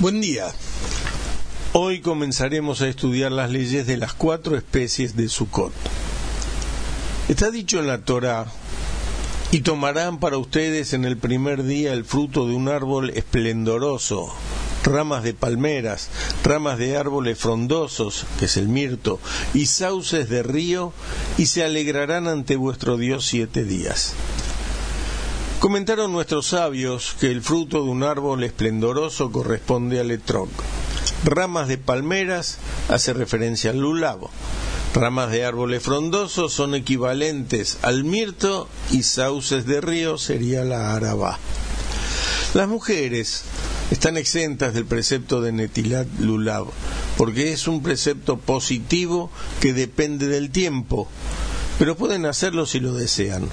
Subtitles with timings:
[0.00, 0.46] Buen día.
[1.74, 5.74] Hoy comenzaremos a estudiar las leyes de las cuatro especies de Sukkot.
[7.28, 8.46] Está dicho en la Torah,
[9.50, 14.32] y tomarán para ustedes en el primer día el fruto de un árbol esplendoroso,
[14.84, 16.08] ramas de palmeras,
[16.44, 19.20] ramas de árboles frondosos, que es el mirto,
[19.52, 20.94] y sauces de río,
[21.36, 24.14] y se alegrarán ante vuestro Dios siete días.
[25.60, 30.48] Comentaron nuestros sabios que el fruto de un árbol esplendoroso corresponde al etrog.
[31.22, 32.56] Ramas de palmeras
[32.88, 34.30] hace referencia al lulabo.
[34.94, 41.38] Ramas de árboles frondosos son equivalentes al mirto y sauces de río sería la arabá.
[42.54, 43.42] Las mujeres
[43.90, 46.68] están exentas del precepto de Netilat Lulab,
[47.18, 49.30] porque es un precepto positivo
[49.60, 51.06] que depende del tiempo,
[51.78, 53.46] pero pueden hacerlo si lo desean.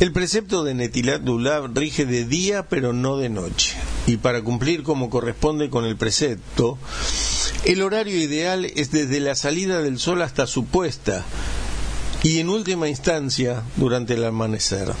[0.00, 4.84] El precepto de Netilat Lulab rige de día pero no de noche, y para cumplir
[4.84, 6.78] como corresponde con el precepto,
[7.64, 11.24] el horario ideal es desde la salida del sol hasta su puesta,
[12.22, 14.92] y en última instancia durante el amanecer.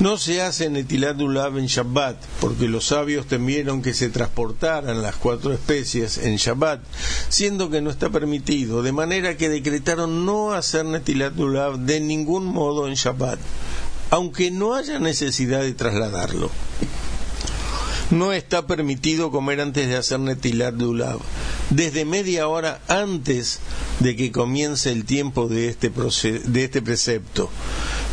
[0.00, 5.14] No se hace Netilat Dulab en Shabbat, porque los sabios temieron que se transportaran las
[5.16, 6.80] cuatro especies en Shabbat,
[7.28, 12.46] siendo que no está permitido, de manera que decretaron no hacer Netilat Dulab de ningún
[12.46, 13.38] modo en Shabbat,
[14.10, 16.50] aunque no haya necesidad de trasladarlo.
[18.12, 21.18] No está permitido comer antes de hacer Netilat Dulab,
[21.70, 23.60] desde media hora antes
[24.00, 27.48] de que comience el tiempo de este, de este precepto.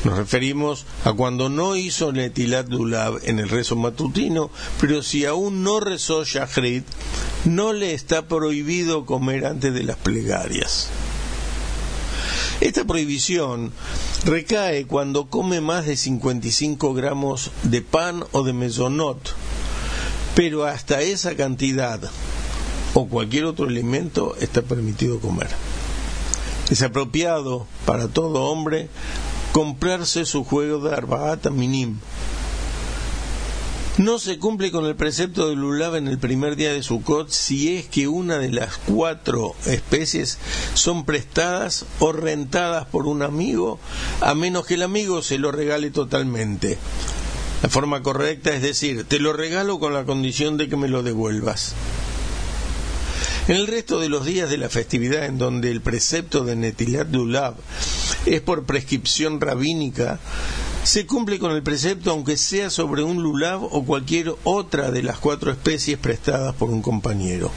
[0.06, 5.64] Nos referimos a cuando no hizo Netilat Dulab en el rezo matutino, pero si aún
[5.64, 6.86] no rezó Shachrit,
[7.44, 10.88] no le está prohibido comer antes de las plegarias.
[12.61, 13.73] Esta prohibición
[14.23, 19.36] recae cuando come más de 55 gramos de pan o de mesonot,
[20.35, 21.99] pero hasta esa cantidad
[22.94, 25.49] o cualquier otro alimento está permitido comer.
[26.69, 28.90] Es apropiado para todo hombre
[29.51, 32.00] comprarse su juego de Arbaata Minim.
[34.00, 37.75] No se cumple con el precepto de Lulav en el primer día de Sukkot si
[37.75, 40.38] es que una de las cuatro especies
[40.73, 43.78] son prestadas o rentadas por un amigo,
[44.22, 46.78] a menos que el amigo se lo regale totalmente.
[47.62, 51.03] La forma correcta es decir, te lo regalo con la condición de que me lo
[51.03, 51.74] devuelvas.
[53.50, 57.12] En el resto de los días de la festividad en donde el precepto de Netilat
[57.12, 57.56] Lulav
[58.25, 60.20] es por prescripción rabínica,
[60.84, 65.18] se cumple con el precepto aunque sea sobre un lulav o cualquier otra de las
[65.18, 67.52] cuatro especies prestadas por un compañero.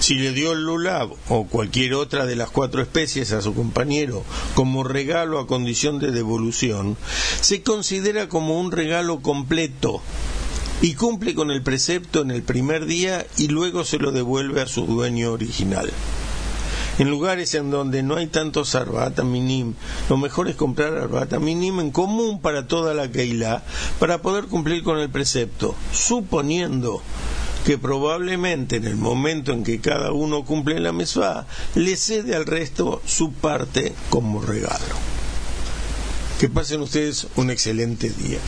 [0.00, 4.24] Si le dio el lulav o cualquier otra de las cuatro especies a su compañero
[4.54, 6.96] como regalo a condición de devolución,
[7.40, 10.00] se considera como un regalo completo
[10.80, 14.66] y cumple con el precepto en el primer día y luego se lo devuelve a
[14.66, 15.90] su dueño original.
[16.98, 19.74] En lugares en donde no hay tantos arbata minim,
[20.08, 23.62] lo mejor es comprar arbata minim en común para toda la Keilah
[24.00, 27.00] para poder cumplir con el precepto, suponiendo
[27.68, 32.46] que probablemente en el momento en que cada uno cumple la mesva, le cede al
[32.46, 34.96] resto su parte como regalo.
[36.40, 38.38] Que pasen ustedes un excelente día.